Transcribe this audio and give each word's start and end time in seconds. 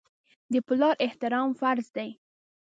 د 0.53 0.55
پلار 0.67 0.95
احترام 1.05 1.49
فرض 1.59 1.87
دی. 1.97 2.09